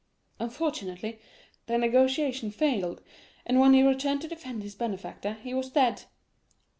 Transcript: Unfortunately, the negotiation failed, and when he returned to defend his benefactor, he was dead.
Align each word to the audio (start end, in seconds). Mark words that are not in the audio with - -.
Unfortunately, 0.39 1.19
the 1.67 1.77
negotiation 1.77 2.49
failed, 2.49 3.03
and 3.45 3.59
when 3.59 3.75
he 3.75 3.83
returned 3.83 4.21
to 4.21 4.27
defend 4.27 4.63
his 4.63 4.73
benefactor, 4.73 5.33
he 5.43 5.53
was 5.53 5.69
dead. 5.69 6.05